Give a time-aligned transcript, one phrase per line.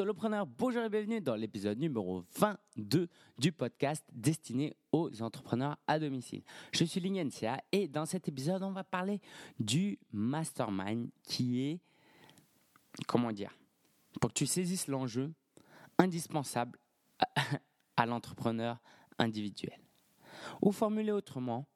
[0.00, 3.06] solopreneur, bonjour et bienvenue dans l'épisode numéro 22
[3.36, 6.42] du podcast destiné aux entrepreneurs à domicile.
[6.72, 9.20] Je suis Lingensia et dans cet épisode, on va parler
[9.58, 11.80] du mastermind qui est,
[13.08, 13.54] comment dire,
[14.22, 15.34] pour que tu saisisses l'enjeu,
[15.98, 16.78] indispensable
[17.94, 18.78] à l'entrepreneur
[19.18, 19.78] individuel.
[20.62, 21.66] Ou formulé autrement,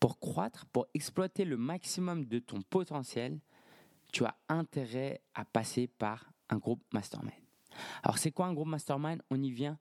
[0.00, 3.38] pour croître, pour exploiter le maximum de ton potentiel,
[4.12, 7.39] tu as intérêt à passer par un groupe mastermind.
[8.02, 9.20] Alors c'est quoi un groupe mastermind?
[9.30, 9.78] On y vient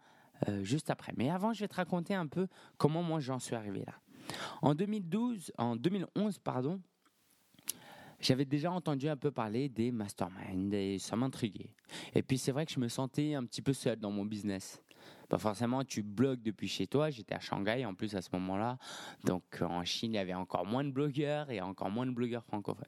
[0.48, 1.14] euh, juste après.
[1.18, 3.94] Mais avant, je vais te raconter un peu comment moi j'en suis arrivé là.
[4.62, 6.80] En 2012, en 2011, pardon,
[8.20, 11.74] j'avais déjà entendu un peu parler des masterminds et ça m'intriguait.
[12.14, 14.82] Et puis c'est vrai que je me sentais un petit peu seul dans mon business.
[15.30, 17.10] Pas forcément, tu blogues depuis chez toi.
[17.10, 18.78] J'étais à Shanghai en plus à ce moment-là.
[19.24, 22.44] Donc en Chine, il y avait encore moins de blogueurs et encore moins de blogueurs
[22.44, 22.86] francophones.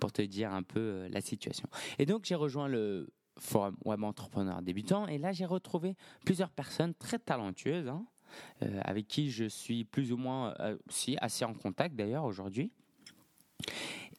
[0.00, 1.68] Pour te dire un peu euh, la situation.
[1.98, 6.94] Et donc j'ai rejoint le forum web entrepreneur débutant et là j'ai retrouvé plusieurs personnes
[6.94, 8.04] très talentueuses hein,
[8.62, 12.72] euh, avec qui je suis plus ou moins euh, aussi assez en contact d'ailleurs aujourd'hui.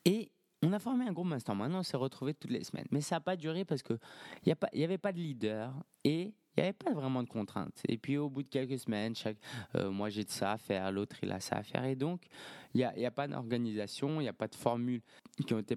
[0.04, 0.30] Et
[0.62, 2.86] on a formé un groupe mastermind, on s'est retrouvés toutes les semaines.
[2.90, 3.98] Mais ça n'a pas duré parce qu'il
[4.44, 5.72] n'y avait pas de leader
[6.04, 7.80] et il n'y avait pas vraiment de contraintes.
[7.88, 9.38] Et puis au bout de quelques semaines, chaque,
[9.76, 11.84] euh, moi j'ai de ça à faire, l'autre il a ça à faire.
[11.84, 12.22] Et donc,
[12.74, 15.02] il n'y a, a, pas d'organisation, il n'y a pas de formules
[15.46, 15.76] qui ont été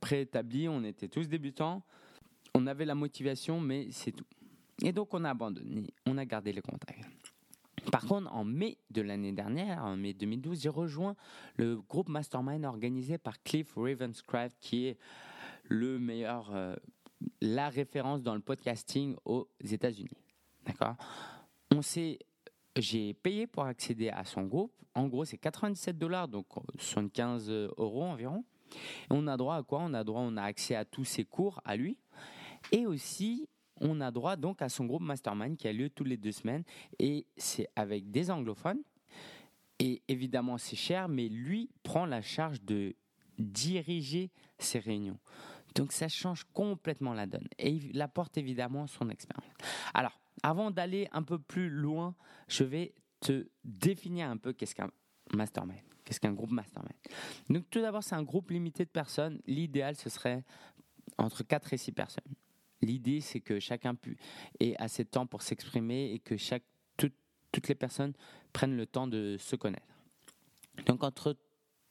[0.00, 0.68] préétablies.
[0.68, 1.84] On était tous débutants.
[2.54, 4.26] On avait la motivation, mais c'est tout.
[4.82, 7.04] Et donc on a abandonné, on a gardé les contacts.
[7.92, 11.14] Par contre, en mai de l'année dernière, en mai 2012, j'ai rejoint
[11.56, 14.98] le groupe Mastermind organisé par Cliff Ravenscraft, qui est
[15.64, 16.74] le meilleur, euh,
[17.40, 20.16] la référence dans le podcasting aux États-Unis.
[20.64, 20.96] D'accord?
[21.70, 22.18] On s'est
[22.76, 24.72] j'ai payé pour accéder à son groupe.
[24.94, 26.46] En gros, c'est 97 dollars, donc
[26.78, 28.44] 75 euros environ.
[28.74, 28.78] Et
[29.10, 29.80] on a droit à quoi?
[29.82, 31.96] On a droit, on a accès à tous ses cours à lui.
[32.72, 33.48] Et aussi,
[33.80, 36.64] on a droit donc à son groupe Mastermind qui a lieu tous les deux semaines.
[36.98, 38.82] Et c'est avec des anglophones.
[39.78, 42.94] Et évidemment, c'est cher, mais lui prend la charge de
[43.38, 45.18] diriger ces réunions.
[45.74, 47.48] Donc ça change complètement la donne.
[47.58, 49.52] Et il apporte évidemment son expérience.
[49.92, 52.14] Alors, avant d'aller un peu plus loin,
[52.48, 54.90] je vais te définir un peu qu'est-ce qu'un
[55.32, 55.80] mastermind.
[56.04, 56.94] Qu'est-ce qu'un groupe mastermind
[57.48, 59.40] Donc tout d'abord, c'est un groupe limité de personnes.
[59.46, 60.44] L'idéal, ce serait
[61.18, 62.34] entre 4 et 6 personnes.
[62.84, 63.96] L'idée, c'est que chacun
[64.60, 66.34] ait assez de temps pour s'exprimer et que
[66.96, 68.12] toutes les personnes
[68.52, 69.86] prennent le temps de se connaître.
[70.86, 71.36] Donc entre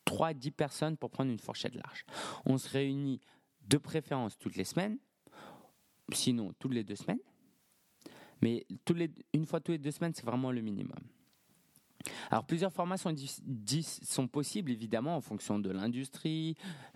[0.05, 2.05] 3 et 10 personnes pour prendre une fourchette large.
[2.45, 3.21] On se réunit
[3.67, 4.97] de préférence toutes les semaines,
[6.11, 7.21] sinon toutes les deux semaines.
[8.41, 8.67] Mais
[9.33, 10.99] une fois toutes les deux semaines, c'est vraiment le minimum.
[12.29, 13.15] Alors plusieurs formats sont,
[13.81, 16.55] sont possibles évidemment en fonction de l'industrie,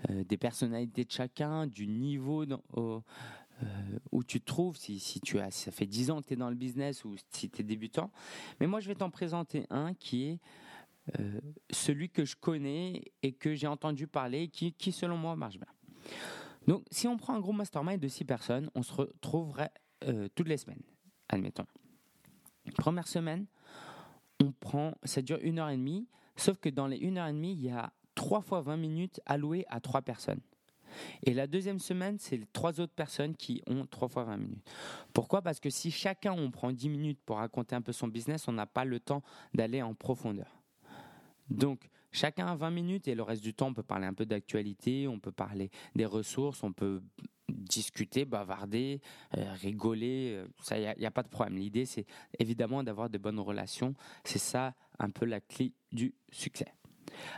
[0.09, 2.45] euh, des personnalités de chacun, du niveau
[3.63, 6.37] euh, où tu te trouves, si, tu as, ça fait 10 ans que tu es
[6.37, 8.11] dans le business ou si tu es débutant.
[8.59, 10.39] Mais moi je vais t'en présenter un qui est
[11.19, 15.57] euh, celui que je connais et que j'ai entendu parler, qui, qui selon moi marche
[15.57, 15.67] bien.
[16.67, 19.71] Donc, si on prend un groupe mastermind de 6 personnes, on se retrouverait
[20.03, 20.81] euh, toutes les semaines,
[21.29, 21.65] admettons.
[22.75, 23.45] Première semaine,
[24.43, 27.33] on prend, ça dure une heure et demie, sauf que dans les une heure et
[27.33, 30.41] demie, il y a 3 fois 20 minutes allouées à 3 personnes.
[31.23, 34.69] Et la deuxième semaine, c'est trois autres personnes qui ont 3 fois 20 minutes.
[35.13, 35.41] Pourquoi?
[35.41, 38.53] Parce que si chacun on prend 10 minutes pour raconter un peu son business, on
[38.53, 40.61] n'a pas le temps d'aller en profondeur.
[41.49, 44.25] Donc, chacun a 20 minutes et le reste du temps, on peut parler un peu
[44.25, 47.01] d'actualité, on peut parler des ressources, on peut
[47.49, 49.01] discuter, bavarder,
[49.37, 51.57] euh, rigoler, euh, ça, il n'y a, pas de problème.
[51.57, 52.05] L'idée, c'est
[52.39, 53.95] évidemment d'avoir de bonnes relations.
[54.23, 56.67] C'est ça un peu la clé du succès.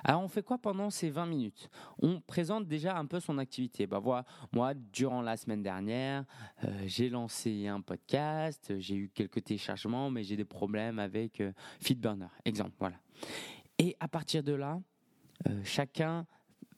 [0.04, 1.70] Alors, on fait quoi pendant ces 20 minutes?
[2.02, 3.88] On présente déjà un peu son activité.
[3.88, 6.26] Bah, voilà, moi, durant la semaine dernière,
[6.64, 11.44] euh, j'ai lancé un podcast, j'ai eu quelques téléchargements, mais j'ai des problèmes avec
[11.80, 12.28] FeedBurner.
[12.46, 12.98] Exemple, voilà.
[13.78, 14.82] Et à partir de là,
[15.48, 16.26] euh, chacun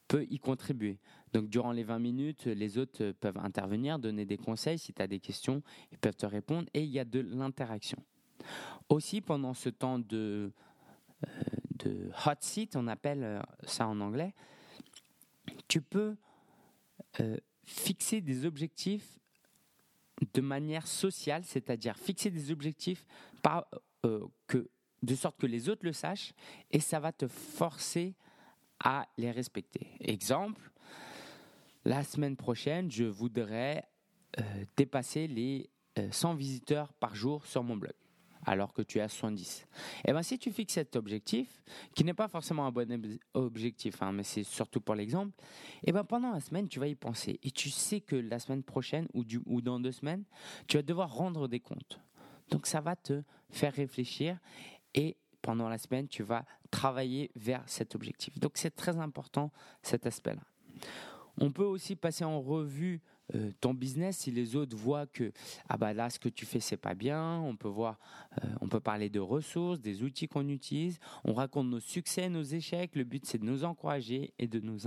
[0.07, 0.99] peut y contribuer.
[1.33, 4.77] Donc durant les 20 minutes, les autres peuvent intervenir, donner des conseils.
[4.77, 6.67] Si tu as des questions, ils peuvent te répondre.
[6.73, 7.97] Et il y a de l'interaction.
[8.89, 10.49] Aussi, pendant ce temps de, euh,
[11.89, 14.33] hot seat, on appelle euh, ça en anglais,
[15.67, 16.15] tu peux
[17.65, 19.19] fixer des objectifs
[20.33, 23.05] de manière sociale, c'est-à-dire fixer des objectifs
[23.41, 23.67] par,
[24.47, 24.69] que
[25.03, 26.33] de sorte que les autres le sachent
[26.71, 28.15] et ça va te forcer
[28.83, 29.87] à les respecter.
[29.99, 30.71] Exemple,
[31.85, 33.83] la semaine prochaine, je voudrais
[34.39, 34.43] euh,
[34.77, 35.69] dépasser les
[36.11, 37.93] 100 euh, visiteurs par jour sur mon blog.
[38.45, 39.67] Alors que tu à 70.
[40.05, 41.61] Et ben si tu fixes cet objectif,
[41.95, 45.33] qui n'est pas forcément un bon objectif, hein, mais c'est surtout pour l'exemple,
[45.83, 47.39] et eh ben pendant la semaine, tu vas y penser.
[47.43, 50.23] Et tu sais que la semaine prochaine ou, ou dans deux semaines,
[50.67, 51.99] tu vas devoir rendre des comptes.
[52.49, 54.37] Donc ça va te faire réfléchir
[54.93, 58.37] et pendant la semaine, tu vas travailler vers cet objectif.
[58.39, 59.51] Donc c'est très important
[59.81, 60.41] cet aspect-là.
[61.37, 63.01] On peut aussi passer en revue
[63.35, 65.31] euh, ton business si les autres voient que
[65.69, 67.39] ah bah là ce que tu fais c'est pas bien.
[67.39, 67.99] On peut voir,
[68.43, 70.99] euh, on peut parler de ressources, des outils qu'on utilise.
[71.23, 72.95] On raconte nos succès, nos échecs.
[72.95, 74.79] Le but c'est de nous encourager et de nous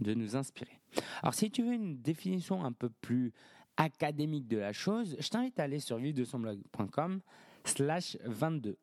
[0.00, 0.80] de nous inspirer.
[1.22, 3.32] Alors si tu veux une définition un peu plus
[3.76, 7.20] académique de la chose, je t'invite à aller sur blog.com
[7.64, 8.78] slash 22.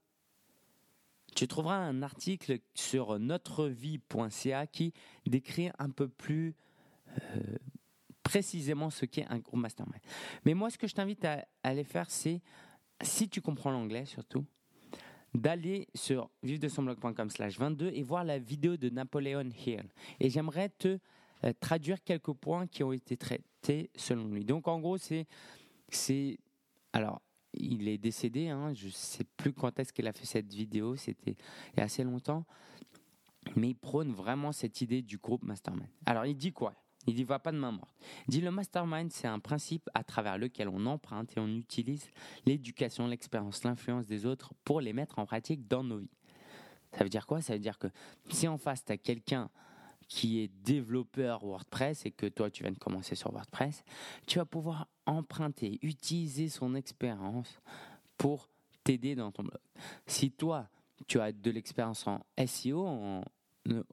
[1.35, 4.93] Tu trouveras un article sur notrevie.ca qui
[5.25, 6.55] décrit un peu plus
[7.21, 7.57] euh,
[8.23, 10.01] précisément ce qu'est un groupe mastermind.
[10.45, 12.41] Mais moi, ce que je t'invite à, aller faire, c'est,
[13.01, 14.45] si tu comprends l'anglais surtout,
[15.33, 19.83] d'aller sur vivre-de-son-blog.com slash 22 et voir la vidéo de Napoleon Hill.
[20.19, 20.99] Et j'aimerais te
[21.43, 24.45] euh, traduire quelques points qui ont été traités selon lui.
[24.45, 25.27] Donc en gros, c'est...
[25.89, 26.37] c'est
[26.93, 27.21] alors,
[27.55, 30.95] il est décédé, hein, je ne sais plus quand est-ce qu'il a fait cette vidéo,
[30.95, 31.35] c'était
[31.73, 32.45] il y a assez longtemps,
[33.55, 35.89] mais il prône vraiment cette idée du groupe mastermind.
[36.05, 36.73] Alors il dit quoi?
[37.07, 37.95] Il dit va pas de main morte.
[38.27, 42.09] Dit le mastermind, c'est un principe à travers lequel on emprunte et on utilise
[42.45, 46.09] l'éducation, l'expérience, l'influence des autres pour les mettre en pratique dans nos vies.
[46.93, 47.41] Ça veut dire quoi?
[47.41, 47.87] Ça veut dire que
[48.29, 49.49] si en face, tu as quelqu'un
[50.07, 53.83] qui est développeur WordPress et que toi, tu viens de commencer sur WordPress,
[54.27, 57.59] tu vas pouvoir emprunter, utiliser son expérience
[58.17, 58.49] pour
[58.83, 59.59] t'aider dans ton blog.
[60.05, 60.67] Si toi,
[61.07, 63.23] tu as de l'expérience en SEO, en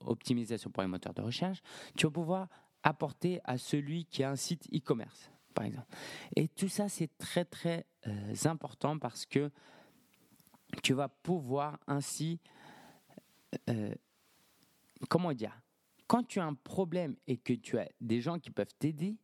[0.01, 1.63] optimisation pour les moteurs de recherche,
[1.97, 2.49] tu vas pouvoir
[2.83, 5.89] apporter à celui qui a un site e-commerce, par exemple.
[6.37, 9.51] Et tout ça, c'est très très euh, important parce que
[10.83, 12.41] tu vas pouvoir ainsi,
[13.69, 13.95] euh,
[15.09, 15.61] comment dire,
[16.07, 19.17] quand tu as un problème et que tu as des gens qui peuvent t'aider,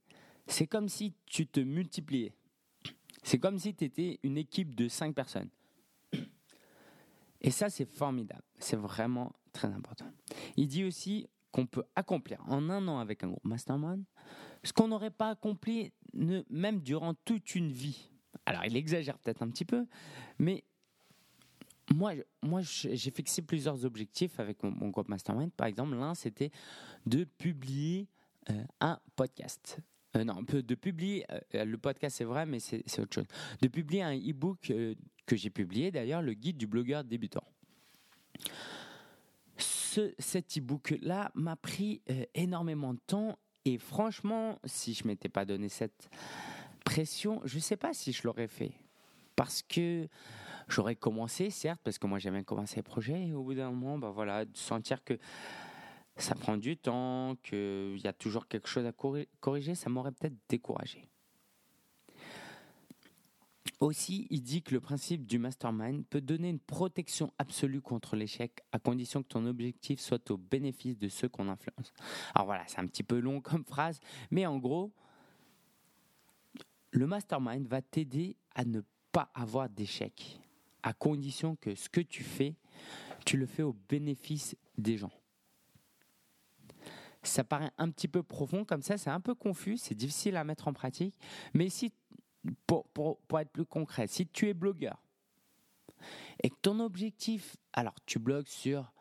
[0.47, 2.35] c'est comme si tu te multipliais.
[3.23, 5.51] C'est comme si tu étais une équipe de cinq personnes.
[7.41, 8.43] Et ça, c'est formidable.
[8.59, 10.11] C'est vraiment très important.
[10.57, 14.05] Il dit aussi, qu'on peut accomplir en un an avec un groupe mastermind,
[14.63, 18.11] ce qu'on n'aurait pas accompli même durant toute une vie.
[18.47, 19.87] Alors, il exagère peut-être un petit peu,
[20.39, 20.65] mais
[21.95, 22.13] moi,
[22.43, 25.53] moi j'ai fixé plusieurs objectifs avec mon, groupe mastermind.
[25.53, 26.51] Par exemple, l'un, c'était
[27.07, 28.09] de publier
[28.51, 29.79] euh, un podcast.
[30.17, 33.27] Euh, non, de publier, euh, le podcast c'est vrai, mais c'est autre chose.
[33.61, 34.73] De publier un e-book
[35.27, 37.45] que j'ai publié d'ailleurs, le guide du blogueur débutant
[40.19, 45.69] cet e-book-là m'a pris euh, énormément de temps et franchement, si je m'étais pas donné
[45.69, 46.09] cette
[46.85, 48.73] pression, je ne sais pas si je l'aurais fait.
[49.35, 50.09] Parce que
[50.69, 53.71] j'aurais commencé, certes, parce que moi j'aime bien commencer les projets, et au bout d'un
[53.73, 55.19] moment, bah voilà, de sentir que
[56.17, 58.93] ça prend du temps, qu'il y a toujours quelque chose à
[59.41, 61.09] corriger, ça m'aurait peut-être découragé.
[63.79, 68.63] Aussi, il dit que le principe du mastermind peut donner une protection absolue contre l'échec
[68.73, 71.93] à condition que ton objectif soit au bénéfice de ceux qu'on influence.
[72.35, 74.01] Alors voilà, c'est un petit peu long comme phrase,
[74.31, 74.93] mais en gros,
[76.91, 78.81] le mastermind va t'aider à ne
[79.13, 80.41] pas avoir d'échec
[80.83, 82.55] à condition que ce que tu fais,
[83.27, 85.13] tu le fais au bénéfice des gens.
[87.23, 90.45] Ça paraît un petit peu profond comme ça, c'est un peu confus, c'est difficile à
[90.45, 91.19] mettre en pratique,
[91.55, 91.93] mais si
[92.67, 92.87] pour,
[93.39, 95.03] être plus concret, si tu es blogueur
[96.43, 98.93] et que ton objectif, alors tu blogues sur,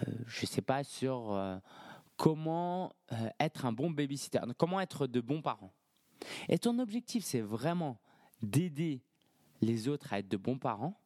[0.00, 1.58] euh, je sais pas, sur euh,
[2.16, 5.72] comment euh, être un bon babysitter, comment être de bons parents.
[6.48, 8.00] Et ton objectif, c'est vraiment
[8.42, 9.02] d'aider
[9.60, 11.00] les autres à être de bons parents.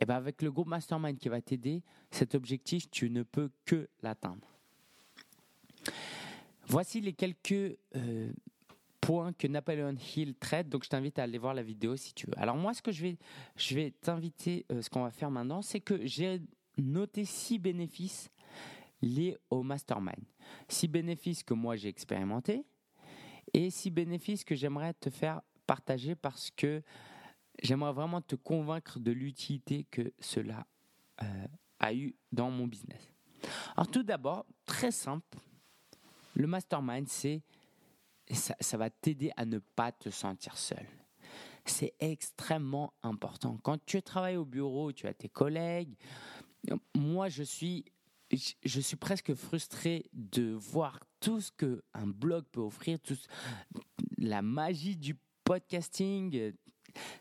[0.00, 1.82] Et bien avec le groupe Mastermind qui va t'aider,
[2.12, 4.46] cet objectif, tu ne peux que l'atteindre.
[6.66, 7.76] Voici les quelques
[9.00, 10.68] point que Napoleon Hill traite.
[10.68, 12.38] Donc, je t'invite à aller voir la vidéo si tu veux.
[12.38, 13.16] Alors, moi, ce que je vais,
[13.56, 16.40] je vais t'inviter, euh, ce qu'on va faire maintenant, c'est que j'ai
[16.76, 18.30] noté six bénéfices
[19.02, 20.24] liés au mastermind.
[20.68, 22.64] Six bénéfices que moi j'ai expérimentés
[23.52, 26.82] et six bénéfices que j'aimerais te faire partager parce que
[27.62, 30.66] j'aimerais vraiment te convaincre de l'utilité que cela
[31.22, 31.46] euh,
[31.78, 33.12] a eu dans mon business.
[33.76, 35.38] Alors tout d'abord, très simple,
[36.34, 37.42] le mastermind, c'est
[38.34, 40.86] ça, va t'aider à ne pas te sentir seul.
[41.64, 43.58] C'est extrêmement important.
[43.62, 45.94] Quand tu travailles au bureau, tu as tes collègues.
[46.96, 47.84] Moi, je suis,
[48.30, 53.16] je suis presque frustré de voir tout ce que un blog peut offrir, tout,
[54.18, 56.52] la magie du podcasting,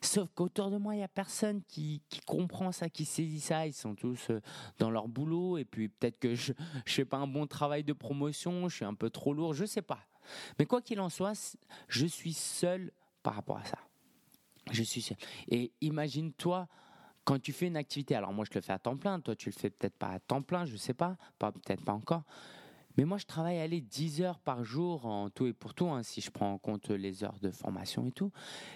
[0.02, 3.68] Sauf qu'autour de moi, il n'y a personne qui, qui, comprend ça, qui saisit ça.
[3.68, 4.42] Ils sont tous euh,
[4.78, 5.58] dans leur boulot.
[5.58, 8.86] Et puis peut-être que je ne fais pas un bon travail de promotion, je suis
[8.86, 10.00] un peu trop lourd, je ne sais pas.
[10.58, 11.58] Mais quoi qu'il en soit,
[11.88, 12.92] je suis seul
[13.24, 13.80] par rapport à ça.
[14.72, 15.18] Je suis seul.
[15.50, 16.68] Et imagine-toi
[17.24, 18.16] quand tu fais une activité.
[18.16, 19.20] Alors moi, je le fais à temps plein.
[19.20, 21.18] Toi, tu le fais peut-être pas à temps plein, je sais pas.
[21.38, 22.24] pas peut-être pas encore.
[22.98, 26.04] Mais moi, je travaille aller 10 heures par jour en tout et pour tout, hein,
[26.04, 28.32] si je prends en compte les heures de formation et tout.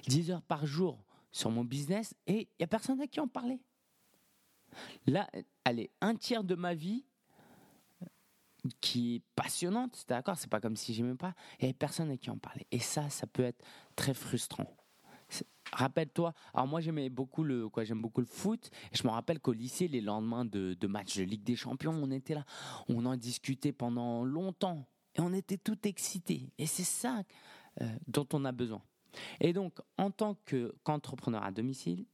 [0.07, 3.27] 10 heures par jour sur mon business et il n'y a personne à qui en
[3.27, 3.59] parler.
[5.07, 5.29] Là,
[5.65, 7.05] allez, un tiers de ma vie
[8.81, 10.37] qui est passionnante, d'accord?
[10.37, 12.65] C'est pas comme si j'aimais pas, il n'y a personne à qui en parler.
[12.71, 13.63] Et ça, ça peut être
[13.95, 14.75] très frustrant.
[15.71, 18.69] Rappelle-toi, alors moi j'aimais beaucoup le quoi, j'aime beaucoup le foot.
[18.91, 21.93] Et je me rappelle qu'au lycée, les lendemains de, de matchs de Ligue des Champions,
[21.93, 22.45] on était là,
[22.89, 26.51] on en discutait pendant longtemps et on était tout excités.
[26.59, 27.23] Et c'est ça
[27.81, 28.83] euh, dont on a besoin.
[29.39, 30.35] Et donc, en tant
[30.83, 32.05] qu'entrepreneur à domicile,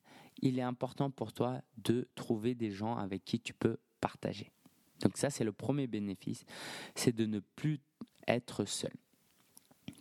[0.42, 4.52] il est important pour toi de trouver des gens avec qui tu peux partager.
[5.02, 6.46] Donc ça, c'est le premier bénéfice,
[6.96, 7.80] c'est de ne plus
[8.28, 8.94] être seul.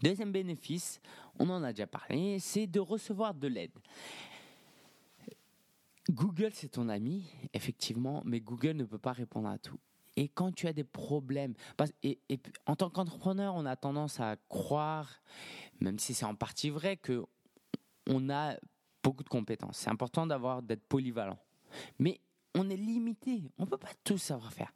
[0.02, 1.00] Deuxième bénéfice,
[1.38, 3.72] on en a déjà parlé, c'est de recevoir de l'aide.
[6.10, 9.78] Google, c'est ton ami, effectivement, mais Google ne peut pas répondre à tout.
[10.16, 11.54] Et quand tu as des problèmes,
[12.66, 15.20] en tant qu'entrepreneur, on a tendance à croire,
[15.80, 17.24] même si c'est en partie vrai, que
[18.08, 18.56] on a
[19.02, 19.78] beaucoup de compétences.
[19.78, 21.38] C'est important d'avoir d'être polyvalent,
[21.98, 22.20] mais
[22.54, 23.50] on est limité.
[23.58, 24.72] On ne peut pas tout savoir faire.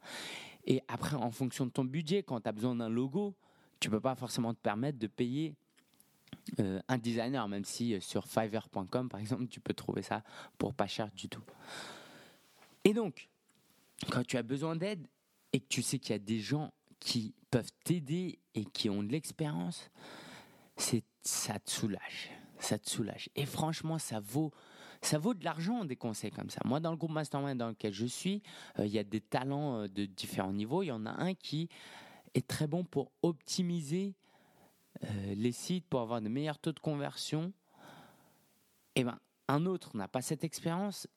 [0.65, 3.35] Et après, en fonction de ton budget, quand tu as besoin d'un logo,
[3.79, 5.55] tu peux pas forcément te permettre de payer
[6.59, 10.23] euh, un designer, même si euh, sur Fiverr.com, par exemple, tu peux trouver ça
[10.57, 11.43] pour pas cher du tout.
[12.83, 13.29] Et donc,
[14.09, 15.07] quand tu as besoin d'aide
[15.51, 19.03] et que tu sais qu'il y a des gens qui peuvent t'aider et qui ont
[19.03, 19.89] de l'expérience,
[20.75, 23.29] c'est ça te soulage, ça te soulage.
[23.35, 24.51] Et franchement, ça vaut
[25.05, 26.59] ça vaut de l'argent des conseils comme ça.
[26.65, 28.41] Moi, dans le groupe Mastermind dans lequel je suis,
[28.79, 30.83] euh, il y a des talents de différents niveaux.
[30.83, 31.69] Il y en a un qui
[32.33, 34.15] est très bon pour optimiser
[35.03, 37.53] euh, les sites, pour avoir de meilleurs taux de conversion.
[38.95, 41.07] Et eh ben, un autre n'a pas cette expérience.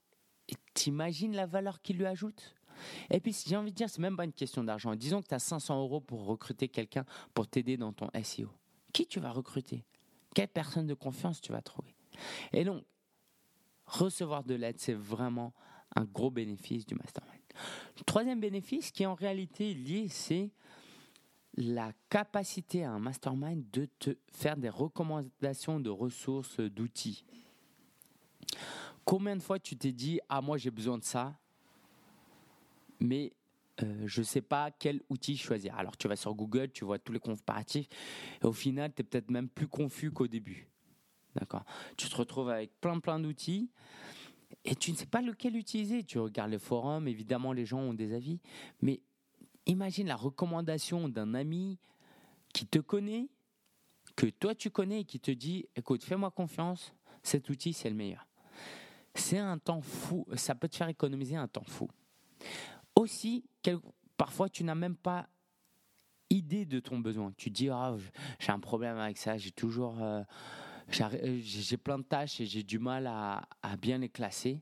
[0.75, 2.55] T'imagines la valeur qu'il lui ajoute?
[3.11, 4.95] Et puis, j'ai envie de dire, c'est même pas une question d'argent.
[4.95, 8.51] Disons que tu as 500 euros pour recruter quelqu'un pour t'aider dans ton SEO.
[8.93, 9.85] Qui tu vas recruter?
[10.35, 11.95] Quelle personne de confiance tu vas trouver?
[12.53, 12.83] Et donc,
[13.87, 15.53] recevoir de l'aide, c'est vraiment
[15.95, 17.41] un gros bénéfice du mastermind.
[18.05, 20.51] Troisième bénéfice qui est en réalité lié, c'est
[21.57, 27.25] la capacité à un mastermind de te faire des recommandations de ressources, d'outils.
[29.05, 31.39] Combien de fois tu t'es dit Ah, moi j'ai besoin de ça,
[33.01, 33.33] mais
[33.83, 35.77] euh, je ne sais pas quel outil choisir.
[35.77, 37.89] Alors tu vas sur Google, tu vois tous les comparatifs,
[38.43, 40.69] et au final, tu es peut-être même plus confus qu'au début.
[41.39, 41.65] D'accord
[41.97, 43.71] Tu te retrouves avec plein plein d'outils
[44.65, 46.03] et tu ne sais pas lequel utiliser.
[46.03, 48.41] Tu regardes les forums, évidemment les gens ont des avis,
[48.81, 49.01] mais
[49.67, 51.79] imagine la recommandation d'un ami
[52.53, 53.29] qui te connaît,
[54.15, 57.97] que toi tu connais et qui te dit écoute, fais-moi confiance, cet outil c'est le
[57.97, 58.27] meilleur.
[59.15, 61.89] C'est un temps fou, ça peut te faire économiser un temps fou.
[62.95, 63.45] Aussi,
[64.17, 65.29] parfois tu n'as même pas
[66.31, 67.33] idée de ton besoin.
[67.37, 67.97] Tu dis oh,
[68.39, 70.23] j'ai un problème avec ça, j'ai toujours euh,
[70.91, 73.47] j'ai plein de tâches et j'ai du mal à,
[73.81, 74.61] bien les classer.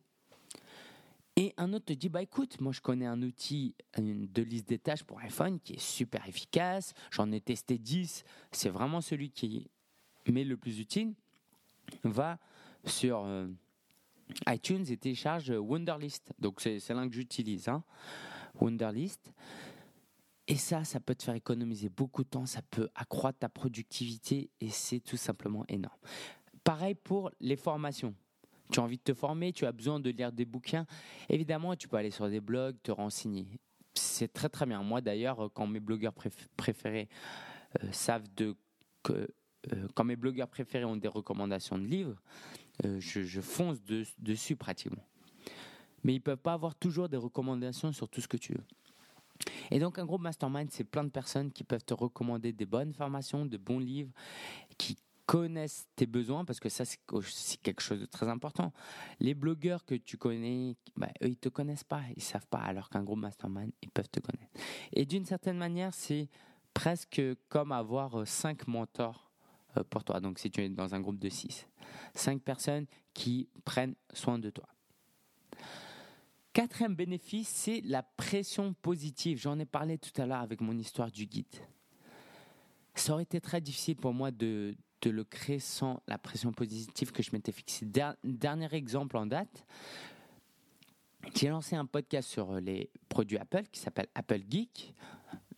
[1.37, 4.79] Et un autre te dit, bah écoute, moi je connais un outil de liste des
[4.79, 9.69] tâches pour iPhone qui est super efficace, j'en ai testé 10, c'est vraiment celui qui
[10.29, 11.13] m'est le plus utile.
[12.05, 12.39] Va
[12.85, 13.49] sur euh,
[14.49, 16.33] iTunes et télécharge Wunderlist.
[16.39, 17.83] Donc c'est l'un que j'utilise, hein,
[18.61, 19.33] Wunderlist.
[20.47, 24.51] Et ça, ça peut te faire économiser beaucoup de temps, ça peut accroître ta productivité
[24.61, 25.99] et c'est tout simplement énorme.
[26.65, 28.15] Pareil pour les formations
[28.73, 30.87] tu as envie de te former, tu as besoin de lire des bouquins,
[31.29, 33.47] évidemment, tu peux aller sur des blogs, te renseigner.
[33.95, 34.83] C'est très très bien.
[34.83, 36.15] Moi d'ailleurs, quand mes blogueurs
[36.57, 37.09] préférés
[37.83, 38.57] euh, savent de
[39.03, 39.29] que
[39.73, 42.21] euh, quand mes blogueurs préférés ont des recommandations de livres,
[42.85, 43.79] euh, je, fonce
[44.19, 45.05] dessus pratiquement.
[46.03, 48.65] Mais ils peuvent pas avoir toujours des recommandations sur tout ce que tu veux.
[49.71, 52.95] Et donc un groupe mastermind, c'est plein de personnes qui peuvent te recommander des bonnes
[52.95, 54.13] formations, de bons livres,
[54.79, 56.99] qui connaissent tes besoins, parce que ça, c'est
[57.63, 58.73] quelque chose de très important.
[59.21, 62.91] Les blogueurs que tu connais, bah, eux, ils te connaissent pas, ils savent pas, alors
[62.91, 64.53] qu'un groupe mastermind, ils peuvent te connaître.
[64.93, 66.29] Et d'une certaine manière, c'est
[66.75, 69.31] presque comme avoir euh, cinq mentors
[69.77, 70.21] euh, pour toi.
[70.21, 71.67] Donc, si tu es dans un groupe de six,
[72.15, 74.74] cinq personnes qui prennent soin de toi.
[76.55, 79.41] Quatrième bénéfice, c'est la pression positive.
[79.41, 81.57] J'en ai parlé tout à l'heure avec mon histoire du guide.
[82.95, 87.25] Ça aurait été très difficile pour moi de, le créer sans la pression positive que
[87.25, 87.87] je m'étais fixée.
[88.23, 89.67] dernier exemple en date,
[91.35, 94.95] j'ai lancé un podcast sur les produits Apple qui s'appelle Apple Geek,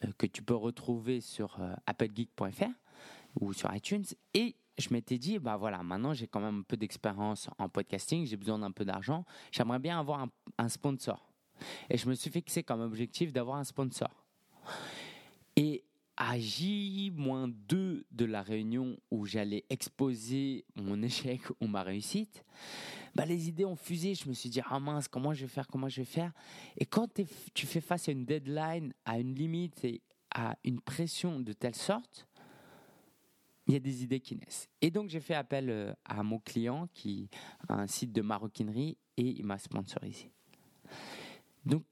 [0.03, 2.73] euh, que tu peux retrouver sur euh, applegeek.fr
[3.39, 4.07] ou sur iTunes.
[4.33, 8.27] Et je m'étais dit, bah voilà, maintenant j'ai quand même un peu d'expérience en podcasting,
[8.27, 10.27] j'ai besoin d'un peu d'argent, j'aimerais bien avoir
[10.59, 11.33] un, sponsor.
[11.89, 14.11] Et je me suis fixé comme objectif d'avoir un sponsor.
[15.57, 15.85] Et
[16.19, 22.45] à J-2 de la réunion où j'allais exposer mon échec ou ma réussite,
[23.15, 24.15] bah les idées ont fusé.
[24.15, 26.33] Je me suis dit, ah mince, comment je vais faire, comment je vais faire?
[26.77, 27.09] Et quand
[27.55, 30.03] tu fais face à une deadline, à une limite et
[30.35, 32.27] à une pression de telle sorte,
[33.67, 34.69] il y a des idées qui naissent.
[34.81, 37.29] Et donc j'ai fait appel euh, à mon client qui
[37.69, 40.31] a un site de maroquinerie et il m'a sponsorisé.
[41.65, 41.85] Donc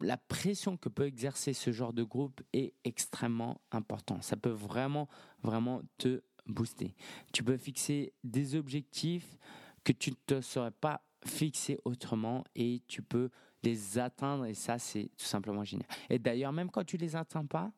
[0.00, 4.22] la pression que peut exercer ce genre de groupe est extrêmement importante.
[4.22, 5.08] Ça peut vraiment,
[5.42, 6.94] vraiment te booster.
[7.32, 9.38] Tu peux fixer des objectifs
[9.84, 13.28] que tu ne te serais pas fixé autrement et tu peux
[13.62, 15.86] les atteindre et ça c'est tout simplement génial.
[16.08, 17.70] Et d'ailleurs même quand tu les atteins pas,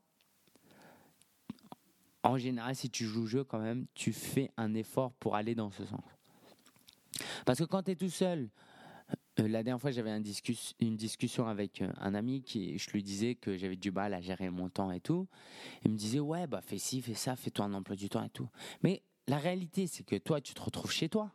[2.22, 5.54] en général si tu joues le jeu quand même, tu fais un effort pour aller
[5.54, 6.04] dans ce sens.
[7.44, 8.48] Parce que quand tu es tout seul,
[9.40, 10.10] euh, la dernière fois, j'avais
[10.80, 14.20] une discussion avec euh, un ami qui, je lui disais que j'avais du mal à
[14.20, 15.26] gérer mon temps et tout.
[15.84, 18.30] Il me disait, ouais, bah, fais ci, fais ça, fais-toi un emploi du temps et
[18.30, 18.48] tout.
[18.82, 21.32] Mais la réalité, c'est que toi, tu te retrouves chez toi.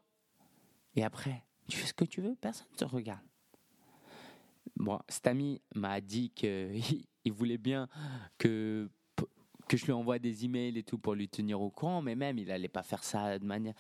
[0.96, 3.26] Et après, tu fais ce que tu veux, personne ne te regarde.
[4.76, 7.02] Bon, cet ami m'a dit qu'il
[7.32, 7.88] voulait bien
[8.38, 8.90] que
[9.68, 12.38] que je lui envoie des emails et tout pour lui tenir au courant, mais même
[12.38, 13.74] il n'allait pas faire ça de manière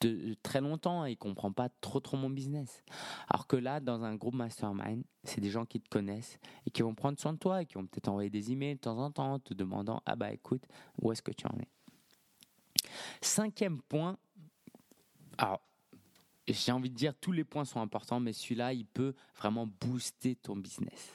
[0.00, 2.84] de très longtemps et ils comprend pas trop trop mon business.
[3.28, 6.82] Alors que là, dans un groupe mastermind, c'est des gens qui te connaissent et qui
[6.82, 9.10] vont prendre soin de toi et qui vont peut-être envoyer des emails de temps en
[9.10, 10.62] temps te demandant ah bah écoute
[11.00, 11.68] où est-ce que tu en es?
[13.20, 14.16] Cinquième point,
[15.36, 15.60] alors
[16.46, 20.36] j'ai envie de dire tous les points sont importants, mais celui-là il peut vraiment booster
[20.36, 21.12] ton business.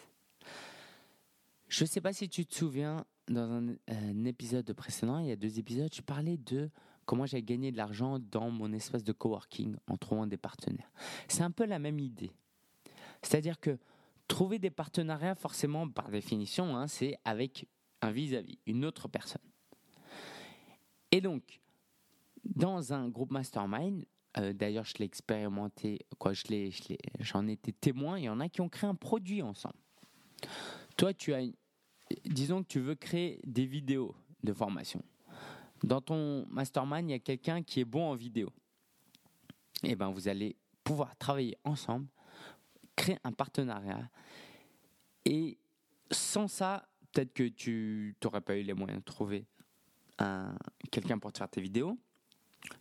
[1.67, 5.35] Je sais pas si tu te souviens, dans un, un épisode précédent, il y a
[5.35, 6.69] deux épisodes, je parlais de
[7.05, 10.91] comment j'ai gagné de l'argent dans mon espace de coworking en trouvant des partenaires.
[11.27, 12.31] C'est un peu la même idée.
[13.21, 13.77] C'est-à-dire que
[14.27, 17.67] trouver des partenariats, forcément, par définition, hein, c'est avec
[18.01, 19.41] un vis-à-vis, une autre personne.
[21.11, 21.61] Et donc,
[22.43, 24.05] dans un groupe mastermind,
[24.37, 26.71] euh, d'ailleurs, je l'ai expérimenté, quoi, je l'ai,
[27.19, 28.17] j'en étais témoin.
[28.17, 29.77] Il y en a qui ont créé un produit ensemble.
[30.97, 31.43] Toi, tu as,
[32.25, 35.01] disons que tu veux créer des vidéos de formation.
[35.83, 38.49] Dans ton mastermind, il y a quelqu'un qui est bon en vidéo.
[39.83, 42.07] Eh ben, vous allez pouvoir travailler ensemble,
[42.95, 44.09] créer un partenariat.
[45.25, 45.57] Et
[46.11, 49.45] sans ça, peut-être que tu n'aurais pas eu les moyens de trouver
[50.91, 51.97] quelqu'un pour te faire tes vidéos.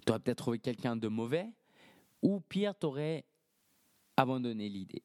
[0.06, 1.48] Tu aurais peut-être trouvé quelqu'un de mauvais.
[2.22, 3.24] Ou pire, tu aurais
[4.16, 5.02] abandonné l'idée.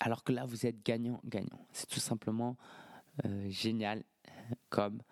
[0.00, 1.66] Alors que là, vous êtes gagnant-gagnant.
[1.72, 2.56] C'est tout simplement
[3.48, 4.02] génial
[4.68, 5.02] comme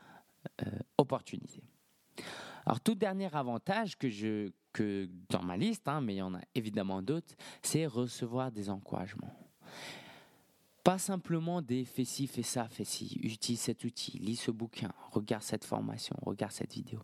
[0.63, 0.67] euh,
[0.99, 1.63] opportunité.
[2.67, 6.35] Alors, tout dernier avantage que je que dans ma liste, hein, mais il y en
[6.35, 9.33] a évidemment d'autres, c'est recevoir des encouragements.
[10.83, 14.91] Pas simplement des fais ci, fais ça, fais ci, utilise cet outil, lis ce bouquin,
[15.13, 17.01] regarde cette formation, regarde cette vidéo.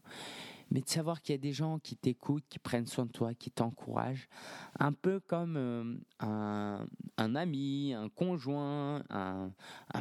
[0.71, 3.35] Mais de savoir qu'il y a des gens qui t'écoutent, qui prennent soin de toi,
[3.35, 4.29] qui t'encouragent,
[4.79, 9.51] un peu comme euh, un, ami, un conjoint, un,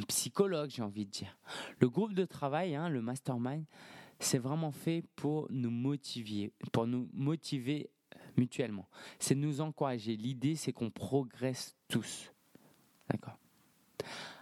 [0.08, 1.38] psychologue, j'ai envie de dire.
[1.80, 3.66] Le groupe de travail, hein, le mastermind,
[4.20, 7.90] c'est vraiment fait pour nous motiver, pour nous motiver
[8.38, 8.88] mutuellement.
[9.18, 10.16] C'est nous encourager.
[10.16, 12.32] L'idée, c'est qu'on progresse tous.
[13.10, 13.38] D'accord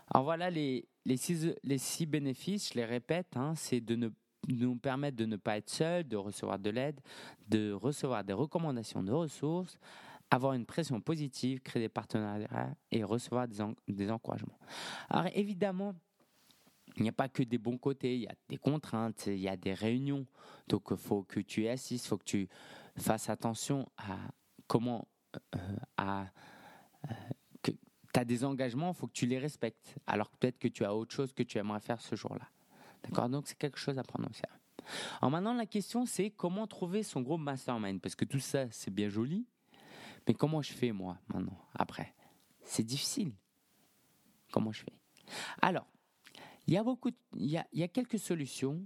[0.09, 4.09] Alors voilà les, six, bénéfices, je les répète, hein, c'est de ne,
[4.47, 6.99] nous permettre de ne pas être seul, de recevoir de l'aide,
[7.47, 9.77] de recevoir des recommandations de ressources,
[10.29, 14.57] avoir une pression positive, créer des partenariats et recevoir des, encouragements.
[15.09, 15.95] Alors évidemment,
[16.97, 19.47] il n'y a pas que des bons côtés, il y a des contraintes, il y
[19.47, 20.25] a des réunions.
[20.67, 22.49] Donc il faut que tu assistes, il faut que tu
[22.97, 24.17] fasses attention à
[24.67, 25.07] comment
[25.55, 25.59] euh,
[26.01, 26.23] euh,
[27.63, 29.95] tu as des engagements, il faut que tu les respectes.
[30.07, 32.49] Alors peut-être que tu as autre chose que tu aimerais faire ce jour-là.
[33.09, 34.59] D'accord Donc c'est quelque chose à prendre au sérieux.
[35.21, 37.99] Alors maintenant la question c'est comment trouver son groupe mastermind?
[38.01, 39.45] Parce que tout ça c'est bien joli,
[40.27, 42.13] mais comment je fais moi maintenant après?
[42.63, 43.33] C'est difficile.
[44.51, 44.93] Comment je fais?
[45.61, 45.87] Alors
[46.67, 48.85] il y a, y a quelques solutions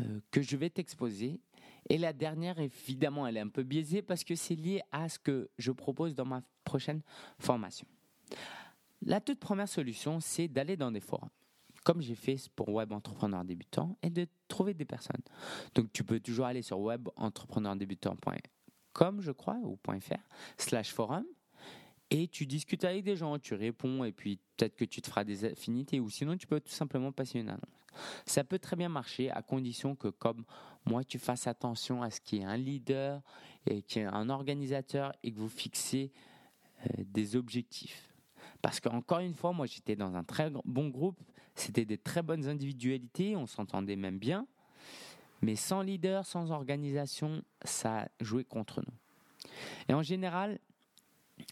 [0.00, 1.40] euh, que je vais t'exposer.
[1.88, 5.18] Et la dernière, évidemment, elle est un peu biaisée parce que c'est lié à ce
[5.18, 7.02] que je propose dans ma prochaine
[7.38, 7.86] formation.
[9.02, 11.30] La toute première solution, c'est d'aller dans des forums.
[11.90, 15.22] Comme j'ai fait pour Web Entrepreneur Débutant, et de trouver des personnes.
[15.74, 20.14] Donc tu peux toujours aller sur webentrepreneurdébutant.com, je crois, ou .fr,
[20.56, 21.24] slash forum,
[22.10, 25.24] et tu discutes avec des gens, tu réponds, et puis peut-être que tu te feras
[25.24, 27.64] des affinités, ou sinon tu peux tout simplement passer une annonce.
[28.24, 30.44] Ça peut très bien marcher à condition que, comme
[30.86, 33.20] moi, tu fasses attention à ce qu'il y ait un leader
[33.66, 36.12] et qu'il y ait un organisateur et que vous fixez
[36.86, 38.14] euh, des objectifs.
[38.62, 41.18] Parce qu'encore une fois, moi j'étais dans un très bon groupe,
[41.54, 44.46] c'était des très bonnes individualités, on s'entendait même bien,
[45.42, 49.50] mais sans leader, sans organisation, ça jouait contre nous.
[49.88, 50.58] Et en général,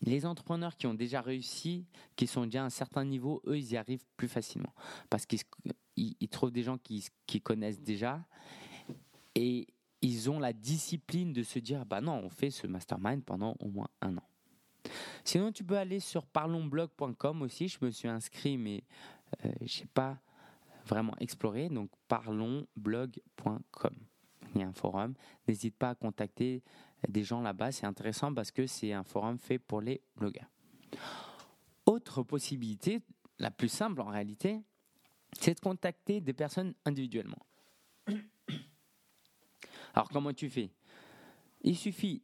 [0.03, 3.73] les entrepreneurs qui ont déjà réussi, qui sont déjà à un certain niveau, eux, ils
[3.73, 4.73] y arrivent plus facilement.
[5.09, 8.23] Parce qu'ils trouvent des gens qui, qui connaissent déjà
[9.35, 9.67] et
[10.03, 13.69] ils ont la discipline de se dire, bah non, on fait ce mastermind pendant au
[13.69, 14.23] moins un an.
[15.25, 17.69] Sinon, tu peux aller sur parlonsblog.com aussi.
[17.69, 18.85] Je me suis inscrit, mais
[19.45, 20.19] euh, je n'ai pas
[20.87, 21.69] vraiment exploré.
[21.69, 23.95] Donc, parlonsblog.com.
[24.55, 25.15] Il y a un forum.
[25.47, 26.63] N'hésite pas à contacter
[27.09, 27.73] des gens là-bas.
[27.73, 30.51] C'est intéressant parce que c'est un forum fait pour les blogueurs.
[31.87, 33.03] Autre possibilité,
[33.39, 34.63] la plus simple en réalité,
[35.33, 37.45] c'est de contacter des personnes individuellement.
[39.95, 40.71] Alors, comment tu fais?
[41.63, 42.23] Il suffit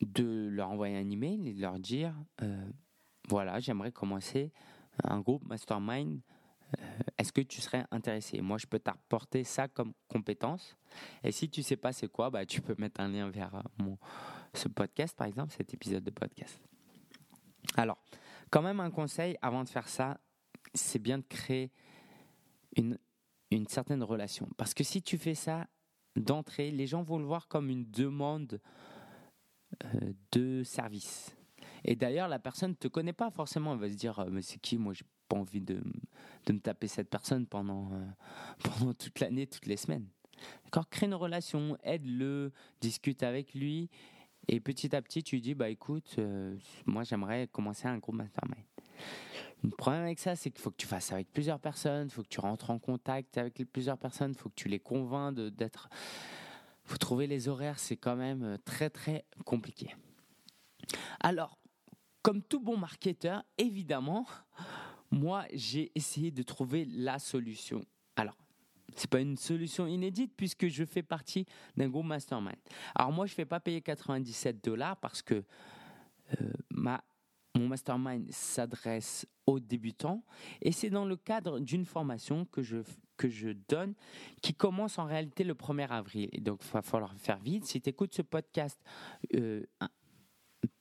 [0.00, 2.70] de leur envoyer un email et de leur dire euh,
[3.28, 4.52] voilà, j'aimerais commencer
[5.02, 6.20] un groupe mastermind.
[6.78, 6.82] Euh,
[7.18, 8.40] est-ce que tu serais intéressé?
[8.40, 10.76] Moi, je peux t'apporter ça comme compétence.
[11.22, 13.62] Et si tu sais pas c'est quoi, bah, tu peux mettre un lien vers euh,
[13.78, 13.98] mon,
[14.54, 16.60] ce podcast, par exemple, cet épisode de podcast.
[17.76, 17.98] Alors,
[18.50, 20.18] quand même un conseil avant de faire ça,
[20.74, 21.72] c'est bien de créer
[22.76, 22.98] une,
[23.50, 24.48] une certaine relation.
[24.56, 25.66] Parce que si tu fais ça
[26.16, 28.60] d'entrée, les gens vont le voir comme une demande
[29.84, 31.36] euh, de service.
[31.84, 33.74] Et d'ailleurs, la personne ne te connaît pas forcément.
[33.74, 34.78] Elle va se dire, mais c'est qui?
[34.78, 34.92] Moi,
[35.28, 35.80] pas envie de,
[36.46, 38.06] de, me taper cette personne pendant, euh,
[38.64, 40.06] pendant toute l'année, toutes les semaines.
[40.64, 40.88] D'accord?
[40.88, 43.88] Crée une relation, aide-le, discute avec lui.
[44.48, 46.20] Et petit à petit, tu dis, bah écoute,
[46.84, 48.62] moi j'aimerais commencer un groupe mastermind.
[49.64, 52.22] Le problème avec ça, c'est qu'il faut que tu fasses avec plusieurs personnes, il faut
[52.22, 55.88] que tu rentres en contact avec plusieurs personnes, il faut que tu les convaincs d'être
[56.86, 59.94] faut trouver les horaires, c'est quand même euh, très très compliqué.
[61.20, 61.58] Alors,
[62.22, 64.26] comme tout bon marketeur, évidemment,
[65.10, 67.84] moi j'ai essayé de trouver la solution.
[68.16, 68.36] Alors,
[68.94, 72.56] c'est pas une solution inédite puisque je fais partie d'un groupe mastermind.
[72.94, 75.44] Alors moi, je ne fais pas payer 97 dollars parce que
[76.40, 77.02] euh, ma
[77.56, 80.22] mon mastermind s'adresse aux débutants
[80.60, 82.78] et c'est dans le cadre d'une formation que je,
[83.16, 83.94] que je donne
[84.42, 86.28] qui commence en réalité le 1er avril.
[86.32, 87.64] Et donc, il va falloir faire vite.
[87.64, 88.78] Si tu écoutes ce podcast
[89.34, 89.64] euh,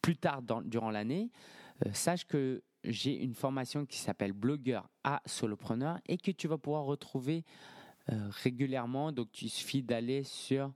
[0.01, 1.31] plus tard durant l'année,
[1.85, 6.57] euh, sache que j'ai une formation qui s'appelle Blogueur à Solopreneur et que tu vas
[6.57, 7.43] pouvoir retrouver
[8.09, 9.11] euh, régulièrement.
[9.11, 10.73] Donc, il suffit d'aller sur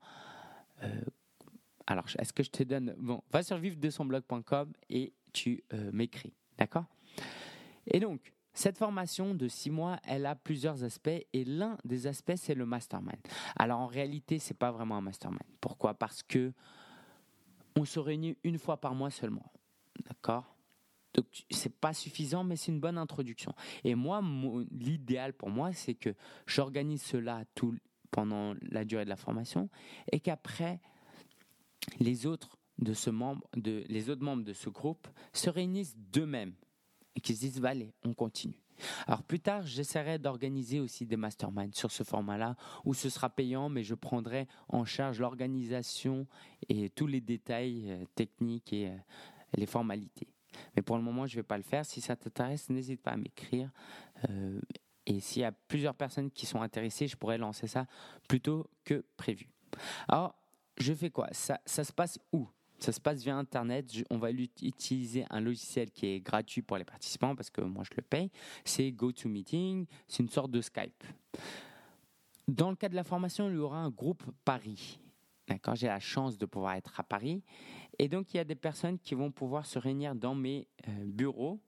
[1.89, 5.63] alors, est-ce que je te donne Bon, va sur vivre de son blog.com et tu
[5.73, 6.33] euh, m'écris.
[6.59, 6.85] D'accord?
[7.87, 12.35] Et donc, cette formation de six mois, elle a plusieurs aspects et l'un des aspects,
[12.35, 13.17] c'est le mastermind.
[13.55, 15.41] Alors en réalité, ce n'est pas vraiment un mastermind.
[15.59, 15.95] Pourquoi?
[15.95, 16.53] Parce que
[17.75, 19.51] on se réunit une fois par mois seulement.
[20.05, 20.55] D'accord?
[21.13, 23.53] Donc c'est pas suffisant, mais c'est une bonne introduction.
[23.83, 24.21] Et moi,
[24.71, 26.13] l'idéal pour moi, c'est que
[26.45, 27.75] j'organise cela tout,
[28.11, 29.69] pendant la durée de la formation
[30.11, 30.79] et qu'après
[31.99, 36.53] les autres de ce membre, de, les autres membres de ce groupe se réunissent d'eux-mêmes
[37.15, 38.61] et qu'ils se disent, bah, allez, on continue.
[39.07, 43.67] Alors plus tard, j'essaierai d'organiser aussi des masterminds sur ce format-là, où ce sera payant,
[43.67, 46.27] mais je prendrai en charge l'organisation
[46.69, 48.97] et tous les détails euh, techniques et euh,
[49.57, 50.29] les formalités.
[50.75, 51.85] Mais pour le moment, je ne vais pas le faire.
[51.85, 53.71] Si ça t'intéresse, n'hésite pas à m'écrire.
[54.29, 54.59] Euh,
[55.05, 57.87] et s'il y a plusieurs personnes qui sont intéressées, je pourrais lancer ça
[58.27, 59.49] plus tôt que prévu.
[60.07, 60.35] Alors,
[60.77, 61.27] je fais quoi?
[61.31, 62.47] Ça, ça se passe où?
[62.79, 63.91] Ça se passe via Internet.
[64.09, 67.91] on va utiliser un logiciel qui est gratuit pour les participants parce que moi je
[67.95, 68.31] le paye.
[68.63, 69.85] C'est GoToMeeting.
[70.07, 71.03] C'est une sorte de Skype.
[72.47, 74.99] Dans le cas de la formation, il y aura un groupe Paris.
[75.47, 77.43] D'accord, j'ai la chance de pouvoir être à Paris.
[77.99, 80.91] Et donc, il y a des personnes qui vont pouvoir se réunir dans mes euh,
[81.05, 81.61] bureaux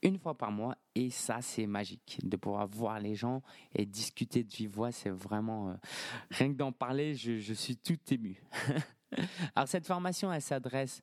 [0.00, 0.76] une fois par mois.
[0.94, 2.18] Et ça, c'est magique.
[2.24, 3.42] De pouvoir voir les gens
[3.74, 5.68] et discuter de vive voix, c'est vraiment...
[5.68, 5.74] Euh,
[6.30, 8.42] rien que d'en parler, je, suis tout ému.
[9.54, 11.02] Alors cette formation, elle s'adresse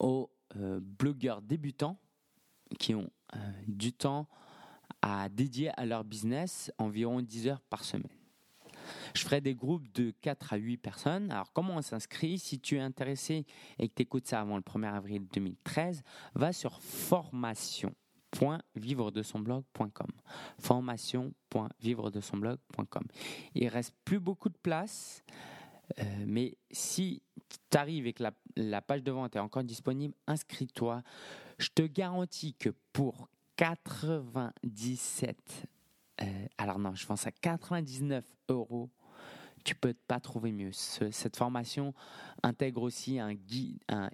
[0.00, 1.96] aux euh, blogueurs débutants
[2.78, 3.10] qui ont
[3.66, 4.28] du temps
[5.02, 8.19] à dédier à leur business, environ 10 heures par semaine.
[9.14, 11.30] Je ferai des groupes de 4 à 8 personnes.
[11.30, 12.38] Alors, comment on s'inscrit?
[12.38, 13.46] Si tu es intéressé
[13.78, 16.02] et que tu écoutes ça avant le 1er avril 2013,
[16.34, 17.94] va sur formation
[18.34, 20.08] formation.vivredesonblog.com
[20.58, 23.02] formation.vivredesonblog.com
[23.54, 25.22] Il reste plus beaucoup de place,
[25.98, 27.22] euh, mais si
[27.70, 28.22] tu arrives et que
[28.56, 31.02] la, page de vente est encore disponible, inscris-toi.
[31.58, 35.66] Je te garantis que pour 97,
[36.22, 38.90] euh, alors non, je pense à 99 euros,
[39.64, 40.72] tu peux pas trouver mieux.
[40.72, 41.94] cette formation
[42.42, 43.32] intègre aussi un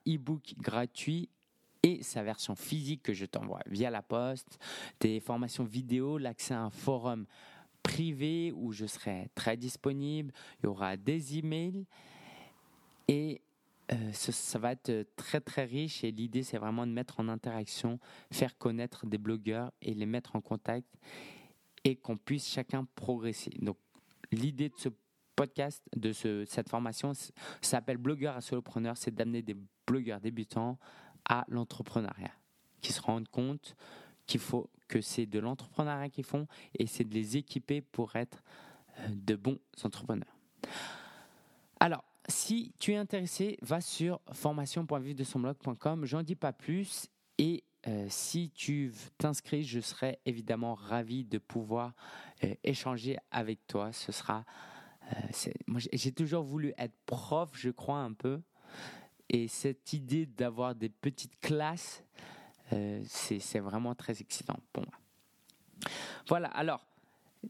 [0.06, 1.28] e-book gratuit
[1.86, 4.58] et sa version physique que je t'envoie via la poste,
[5.00, 7.26] des formations vidéo, l'accès à un forum
[7.82, 11.86] privé où je serai très disponible, il y aura des emails
[13.06, 13.40] et
[13.92, 18.00] euh, ça, va être très très riche et l'idée c'est vraiment de mettre en interaction,
[18.32, 20.88] faire connaître des blogueurs et les mettre en contact
[21.86, 23.50] et qu'on puisse chacun progresser.
[23.60, 23.76] Donc
[24.32, 24.88] l'idée de ce
[25.36, 27.12] podcast, de ce, cette formation
[27.60, 30.78] s'appelle Blogueur à solopreneur, c'est d'amener des blogueurs débutants
[31.28, 32.32] à l'entrepreneuriat,
[32.80, 33.76] qui se rendent compte
[34.26, 38.42] qu'il faut que c'est de l'entrepreneuriat qu'ils font et c'est de les équiper pour être
[38.98, 40.36] euh, de bons entrepreneurs.
[41.78, 46.04] Alors, si tu es intéressé, va sur formation.vivre-de-son-blog.com.
[46.04, 47.06] J'en dis pas plus
[47.38, 51.92] et euh, si tu t'inscris, je serai évidemment ravi de pouvoir
[52.44, 53.92] euh, échanger avec toi.
[53.92, 54.44] Ce sera,
[55.66, 58.40] moi j'ai toujours voulu être prof, je crois un peu,
[59.28, 62.04] et cette idée d'avoir des petites classes,
[62.72, 65.90] euh, c'est vraiment très excitant pour moi.
[66.28, 66.84] Voilà, alors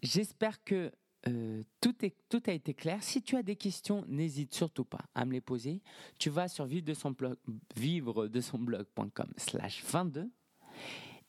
[0.03, 0.93] j'espère que
[1.29, 3.03] euh, tout, est, a été clair.
[3.03, 5.83] Si tu as des questions, n'hésite surtout pas à me les poser.
[6.19, 7.37] Tu vas sur vivre de son blog,
[7.77, 10.31] vivre de son blog.com slash 22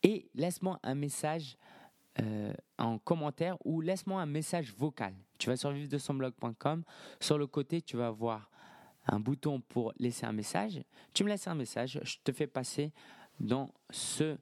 [0.04, 1.58] et laisse-moi un message
[2.22, 5.14] euh, en commentaire ou laisse-moi un message vocal.
[5.38, 6.84] Tu vas sur vivre de son blog.com.
[7.20, 8.50] Sur le côté, tu vas voir
[9.08, 10.82] un bouton pour laisser un message.
[11.14, 12.92] Tu me laisses un message, je te fais passer
[13.40, 14.38] dans ce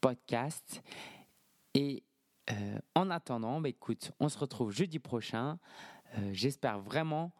[0.00, 0.82] podcast.
[1.74, 2.02] Et
[2.50, 5.58] euh, en attendant, bah, écoute, on se retrouve jeudi prochain.
[6.18, 7.32] Euh, j'espère vraiment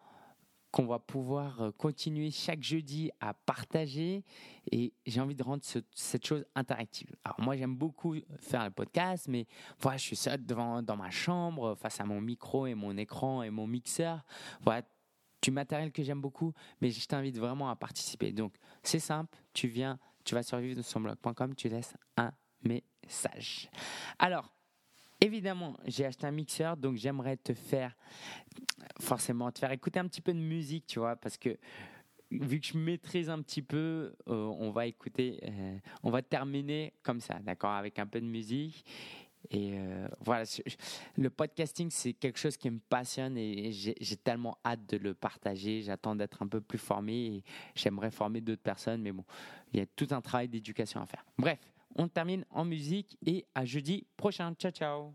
[0.70, 4.24] qu'on va pouvoir euh, continuer chaque jeudi à partager
[4.70, 7.08] et j'ai envie de rendre cette chose interactive.
[7.24, 9.46] Alors moi j'aime beaucoup faire le podcast, mais
[9.80, 13.42] voilà, je suis seul devant dans ma chambre face à mon micro et mon écran
[13.42, 14.24] et mon mixeur.
[14.60, 14.82] Voilà,
[15.42, 18.30] du matériel que j'aime beaucoup, mais je t'invite vraiment à participer.
[18.30, 22.30] Donc, c'est simple, tu viens, tu vas sur vivre son blog.com, tu laisses un
[22.62, 23.70] message.
[24.18, 24.52] Alors,
[25.20, 27.96] évidemment, j'ai acheté un mixeur, donc j'aimerais te faire,
[29.00, 31.56] forcément, te faire écouter un petit peu de musique, tu vois, parce que
[32.30, 36.94] vu que je maîtrise un petit peu, euh, on va écouter, euh, on va terminer
[37.02, 38.84] comme ça, d'accord, avec un peu de musique.
[39.50, 40.44] Et euh, voilà,
[41.16, 45.80] le podcasting, c'est quelque chose qui me passionne et j'ai tellement hâte de le partager.
[45.80, 49.24] J'attends d'être un peu plus formé et j'aimerais former d'autres personnes, mais bon,
[49.72, 51.24] il y a tout un travail d'éducation à faire.
[51.38, 51.58] Bref,
[51.96, 54.54] on termine en musique et à jeudi prochain.
[54.54, 55.14] Ciao, ciao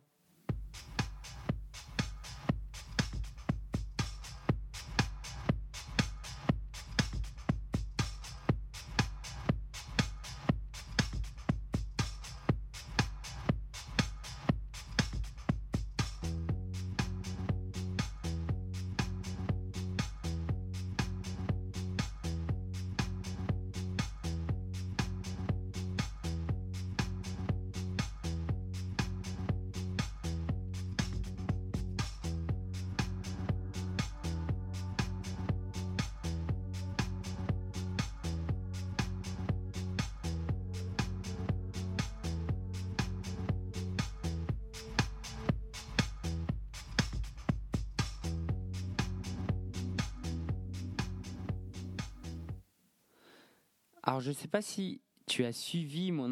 [54.08, 56.32] Alors, je ne sais pas si tu as suivi mon,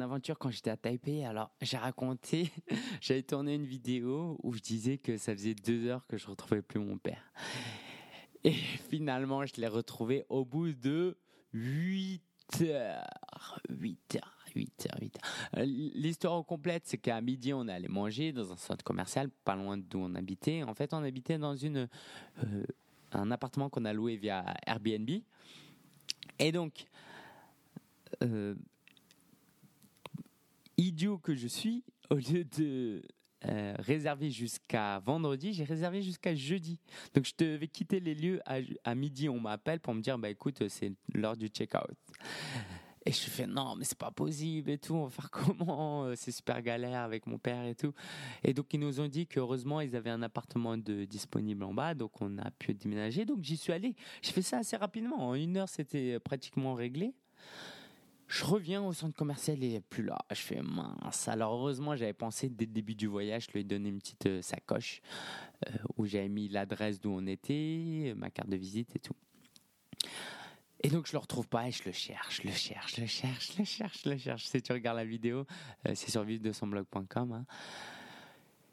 [0.00, 1.24] aventure quand j'étais à Taipei.
[1.24, 2.52] Alors, j'ai raconté,
[3.00, 6.62] j'avais tourné une vidéo où je disais que ça faisait deux heures que je retrouvais
[6.62, 7.32] plus mon père.
[8.44, 8.52] Et
[8.88, 11.18] finalement, je l'ai retrouvé au bout de
[11.52, 12.22] 8
[12.62, 13.60] heures.
[13.68, 14.38] 8 heures.
[14.54, 15.64] 8 heures, 8 heures.
[15.64, 19.76] L'histoire complète, c'est qu'à midi, on est allé manger dans un centre commercial, pas loin
[19.76, 20.62] d'où on habitait.
[20.62, 21.86] En fait, on habitait dans euh,
[23.12, 25.10] un appartement qu'on a loué via Airbnb.
[26.42, 26.86] Et donc,
[28.20, 28.56] euh,
[30.76, 33.00] idiot que je suis, au lieu de
[33.44, 36.80] euh, réserver jusqu'à vendredi, j'ai réservé jusqu'à jeudi.
[37.14, 39.28] Donc je devais quitter les lieux à, midi.
[39.28, 41.96] On m'appelle pour me dire bah écoute, c'est l'heure du check-out.
[43.04, 44.94] Et je fais non, mais c'est pas possible et tout.
[44.94, 47.92] On va faire comment C'est super galère avec mon père et tout.
[48.44, 51.94] Et donc ils nous ont dit qu'heureusement ils avaient un appartement de disponible en bas,
[51.94, 53.24] donc on a pu déménager.
[53.24, 53.96] Donc j'y suis allé.
[54.22, 55.30] J'ai fait ça assez rapidement.
[55.30, 57.14] En une heure, c'était pratiquement réglé.
[58.32, 60.16] Je reviens au centre commercial, n'est plus là.
[60.30, 61.28] Je fais mince.
[61.28, 64.24] Alors heureusement, j'avais pensé dès le début du voyage, je lui ai donné une petite
[64.24, 65.02] euh, sacoche
[65.68, 69.12] euh, où j'avais mis l'adresse d'où on était, ma carte de visite et tout.
[70.82, 73.64] Et donc je le retrouve pas et je le cherche, le cherche, le cherche, le
[73.64, 74.44] cherche, le cherche.
[74.46, 75.46] Si tu regardes la vidéo,
[75.86, 77.32] euh, c'est sur de son blog.com.
[77.32, 77.44] Hein.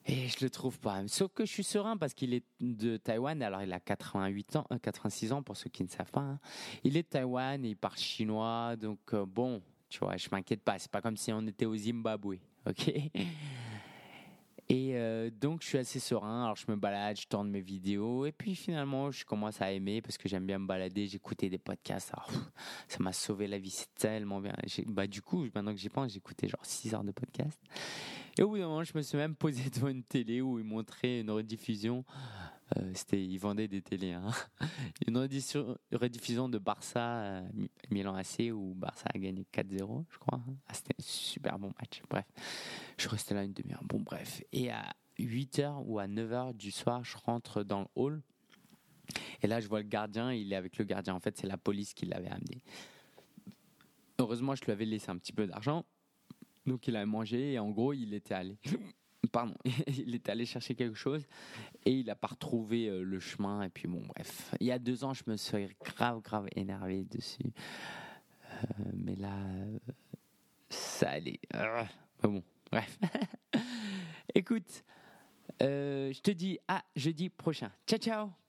[0.05, 1.07] Et je le trouve pas.
[1.07, 3.43] Sauf que je suis serein parce qu'il est de Taïwan.
[3.43, 6.21] Alors il a 88 ans, 86 euh, ans pour ceux qui ne savent pas.
[6.21, 6.39] Hein.
[6.83, 8.75] Il est de Taïwan et il parle chinois.
[8.75, 10.79] Donc euh, bon, tu vois, je m'inquiète pas.
[10.79, 12.91] C'est pas comme si on était au Zimbabwe, ok?
[14.71, 16.43] Et euh, donc, je suis assez serein.
[16.43, 18.27] Alors, je me balade, je tourne mes vidéos.
[18.27, 21.07] Et puis, finalement, je commence à aimer parce que j'aime bien me balader.
[21.07, 22.11] J'écoutais des podcasts.
[22.13, 22.29] Alors,
[22.87, 23.71] ça m'a sauvé la vie.
[23.71, 24.53] C'est tellement bien.
[24.85, 27.59] Bah, du coup, maintenant que j'y pense, j'écoutais genre 6 heures de podcast.
[28.37, 30.65] Et au bout d'un moment, je me suis même posé devant une télé où ils
[30.65, 32.05] montraient une rediffusion
[32.77, 34.13] euh, c'était, ils vendaient des télés.
[34.13, 34.29] Hein.
[35.07, 37.49] Une rediffusion de Barça euh,
[37.89, 40.41] Milan AC où Barça a gagné 4-0, je crois.
[40.67, 42.01] Ah, c'était un super bon match.
[42.09, 42.25] Bref,
[42.97, 43.83] je restais là une demi-heure.
[43.83, 44.43] Bon, bref.
[44.51, 48.21] Et à 8h ou à 9h du soir, je rentre dans le hall.
[49.41, 50.31] Et là, je vois le gardien.
[50.31, 51.15] Il est avec le gardien.
[51.15, 52.63] En fait, c'est la police qui l'avait amené.
[54.19, 55.85] Heureusement, je lui avais laissé un petit peu d'argent.
[56.65, 57.53] Donc, il a mangé.
[57.53, 58.57] Et en gros, il était allé
[59.27, 59.55] pardon,
[59.87, 61.25] il est allé chercher quelque chose
[61.85, 63.63] et il n'a pas retrouvé euh, le chemin.
[63.63, 64.53] Et puis bon, bref.
[64.59, 67.51] Il y a deux ans, je me suis grave, grave énervé dessus.
[68.51, 69.77] Euh, mais là, euh,
[70.69, 71.39] ça allait.
[72.21, 72.97] bon, bref.
[74.35, 74.83] Écoute,
[75.59, 77.71] je te dis à jeudi prochain.
[77.85, 78.48] Ciao, ciao